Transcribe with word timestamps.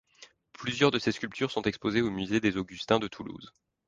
Plusieurs 0.53 0.89
de 0.89 0.97
ses 0.97 1.11
sculptures 1.11 1.51
sont 1.51 1.61
exposées 1.61 2.01
au 2.01 2.09
Musée 2.09 2.39
des 2.39 2.57
Augustins 2.57 2.97
de 2.97 3.07
Toulouse. 3.07 3.53